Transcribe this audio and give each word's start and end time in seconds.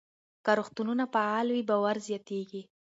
که 0.45 0.51
روغتونونه 0.57 1.03
فعال 1.13 1.47
وي، 1.53 1.61
باور 1.69 1.97
زیاتېږي. 2.07 2.61